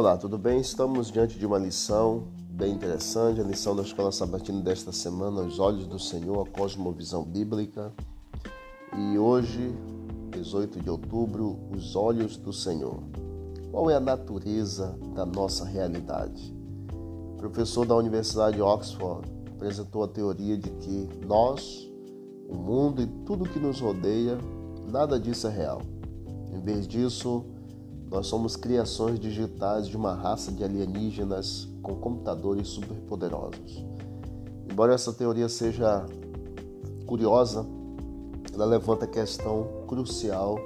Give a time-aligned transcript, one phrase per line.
[0.00, 0.58] Olá, tudo bem?
[0.58, 5.58] Estamos diante de uma lição bem interessante, a lição da Escola Sabatina desta semana, Os
[5.58, 7.92] Olhos do Senhor, a Cosmovisão Bíblica.
[8.96, 9.74] E hoje,
[10.30, 13.02] 18 de outubro, Os Olhos do Senhor.
[13.70, 16.50] Qual é a natureza da nossa realidade?
[17.34, 21.92] O professor da Universidade de Oxford apresentou a teoria de que nós,
[22.48, 24.38] o mundo e tudo que nos rodeia,
[24.90, 25.82] nada disso é real.
[26.54, 27.44] Em vez disso,
[28.10, 33.84] nós somos criações digitais de uma raça de alienígenas com computadores superpoderosos.
[34.68, 36.04] Embora essa teoria seja
[37.06, 37.64] curiosa,
[38.52, 40.58] ela levanta a questão crucial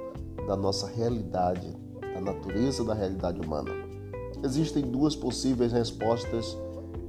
[0.47, 1.71] da nossa realidade,
[2.01, 3.71] da natureza da realidade humana.
[4.43, 6.57] Existem duas possíveis respostas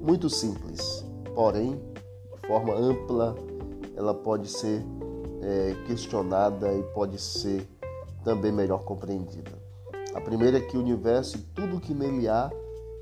[0.03, 1.81] muito simples, porém,
[2.35, 3.35] de forma ampla,
[3.97, 4.85] ela pode ser
[5.43, 7.67] é, questionada e pode ser
[8.23, 9.66] também melhor compreendida.
[10.17, 12.51] A primeira é que o universo e tudo o que nele há,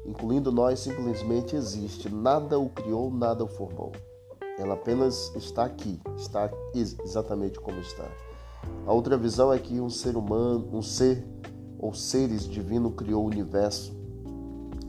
[0.04, 2.08] incluindo nós, simplesmente existe.
[2.08, 3.92] Nada o criou, nada o formou.
[4.58, 8.04] Ela apenas está aqui, está exatamente como está.
[8.84, 11.24] A outra visão é que um ser humano, um ser
[11.78, 13.94] ou seres divino criou o universo.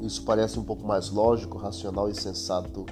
[0.02, 2.88] Isso parece um pouco mais lógico, racional e sensato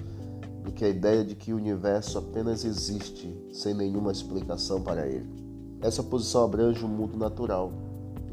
[0.61, 5.27] do que a ideia de que o universo apenas existe sem nenhuma explicação para ele.
[5.81, 7.73] Essa posição abrange o mundo natural,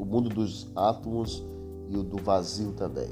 [0.00, 1.44] o mundo dos átomos
[1.90, 3.10] e o do vazio também.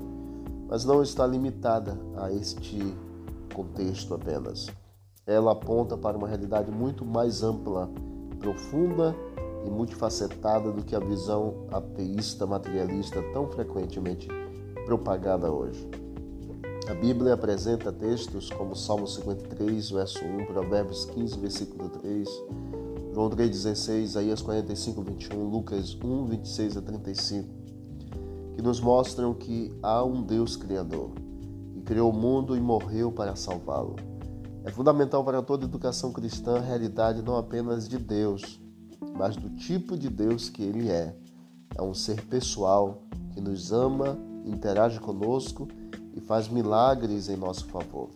[0.67, 2.79] Mas não está limitada a este
[3.55, 4.69] contexto apenas.
[5.27, 7.91] Ela aponta para uma realidade muito mais ampla,
[8.39, 9.15] profunda
[9.67, 14.27] e multifacetada do que a visão ateísta materialista tão frequentemente
[14.87, 15.87] propagada hoje.
[16.89, 22.27] A Bíblia apresenta textos como Salmo 53, verso 1, Provérbios 15, versículo 3,
[23.19, 27.49] João 3,16, Isaías 45, 21, Lucas 1, 26 a 35,
[28.55, 31.11] que nos mostram que há um Deus Criador,
[31.73, 33.97] que criou o mundo e morreu para salvá-lo.
[34.63, 38.61] É fundamental para toda educação cristã a realidade não apenas de Deus,
[39.17, 41.13] mas do tipo de Deus que Ele é.
[41.75, 45.67] É um ser pessoal que nos ama, interage conosco
[46.15, 48.11] e faz milagres em nosso favor.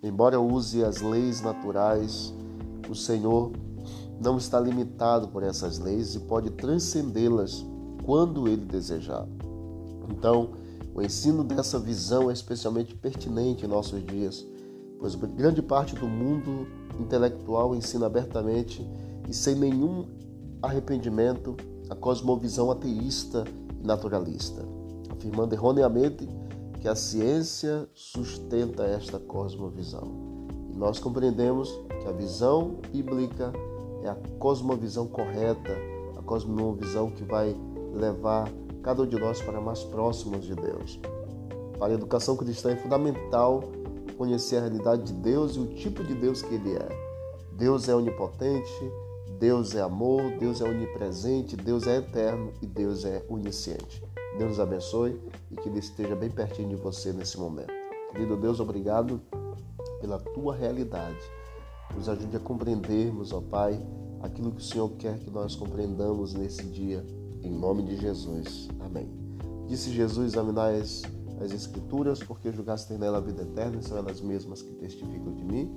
[0.00, 2.32] Embora use as leis naturais,
[2.88, 3.65] o Senhor
[4.20, 7.64] não está limitado por essas leis e pode transcendê-las
[8.04, 9.26] quando ele desejar.
[10.08, 10.50] Então,
[10.94, 14.46] o ensino dessa visão é especialmente pertinente em nossos dias,
[14.98, 16.66] pois grande parte do mundo
[16.98, 18.86] intelectual ensina abertamente
[19.28, 20.06] e sem nenhum
[20.62, 21.56] arrependimento
[21.90, 23.44] a cosmovisão ateísta
[23.78, 24.64] e naturalista,
[25.10, 26.26] afirmando erroneamente
[26.80, 30.46] que a ciência sustenta esta cosmovisão.
[30.72, 33.52] E nós compreendemos que a visão bíblica
[34.06, 35.76] é a cosmovisão correta,
[36.16, 37.54] a cosmovisão que vai
[37.92, 38.48] levar
[38.82, 41.00] cada um de nós para mais próximos de Deus.
[41.78, 43.62] Para a educação cristã é fundamental
[44.16, 46.88] conhecer a realidade de Deus e o tipo de Deus que Ele é.
[47.52, 48.92] Deus é onipotente,
[49.38, 54.02] Deus é amor, Deus é onipresente, Deus é eterno e Deus é onisciente.
[54.38, 57.72] Deus nos abençoe e que Ele esteja bem pertinho de você nesse momento.
[58.12, 59.20] Querido Deus, obrigado
[60.00, 61.20] pela tua realidade.
[61.94, 63.80] Nos ajude a compreendermos, ó Pai,
[64.22, 67.04] aquilo que o Senhor quer que nós compreendamos nesse dia,
[67.42, 68.68] em nome de Jesus.
[68.80, 69.08] Amém.
[69.66, 71.02] Disse Jesus: examinai as,
[71.40, 75.44] as Escrituras, porque julgaste nela a vida eterna, e são elas mesmas que testificam de
[75.44, 75.70] mim.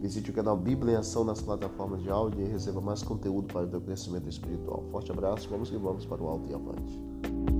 [0.00, 3.64] Visite o canal Bíblia em Ação nas plataformas de áudio e receba mais conteúdo para
[3.64, 4.84] o teu crescimento espiritual.
[4.90, 7.53] Forte abraço, vamos que vamos para o alto e avante.